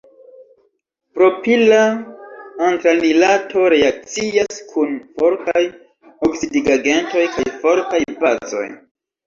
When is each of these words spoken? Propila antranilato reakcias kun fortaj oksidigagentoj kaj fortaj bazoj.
Propila 1.17 1.81
antranilato 2.69 3.67
reakcias 3.75 4.59
kun 4.73 4.97
fortaj 5.21 5.63
oksidigagentoj 6.31 7.31
kaj 7.39 7.49
fortaj 7.63 8.05
bazoj. 8.27 8.67